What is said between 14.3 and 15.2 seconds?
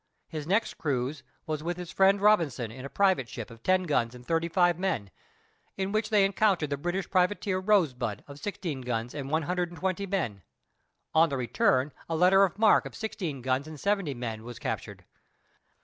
was captured.